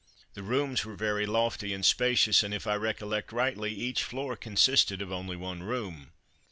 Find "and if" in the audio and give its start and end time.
2.41-2.65